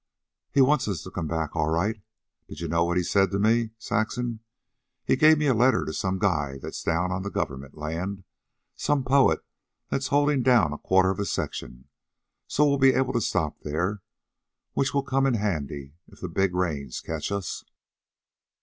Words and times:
"He 0.49 0.61
wants 0.61 0.87
us 0.87 1.03
to 1.03 1.11
come 1.11 1.27
back 1.27 1.55
all 1.55 1.69
right. 1.69 2.01
D'ye 2.49 2.67
know 2.67 2.83
what 2.83 2.97
he 2.97 3.03
said 3.03 3.29
to 3.29 3.37
me, 3.37 3.69
Saxon? 3.77 4.39
He 5.05 5.15
gave 5.15 5.37
me 5.37 5.45
a 5.45 5.53
letter 5.53 5.85
to 5.85 5.93
some 5.93 6.17
guy 6.17 6.57
that's 6.57 6.81
down 6.81 7.11
on 7.11 7.21
the 7.21 7.29
government 7.29 7.77
land 7.77 8.23
some 8.75 9.03
poet 9.03 9.45
that's 9.89 10.07
holdin' 10.07 10.41
down 10.41 10.73
a 10.73 10.79
quarter 10.79 11.11
of 11.11 11.19
a 11.19 11.25
section 11.25 11.85
so 12.47 12.67
we'll 12.67 12.79
be 12.79 12.95
able 12.95 13.13
to 13.13 13.21
stop 13.21 13.59
there, 13.59 14.01
which'll 14.73 15.03
come 15.03 15.27
in 15.27 15.35
handy 15.35 15.93
if 16.07 16.19
the 16.19 16.27
big 16.27 16.55
rains 16.55 16.99
catch 16.99 17.31
us. 17.31 17.63